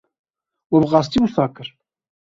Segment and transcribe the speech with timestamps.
[0.71, 1.67] We bi qesdî wisa kir?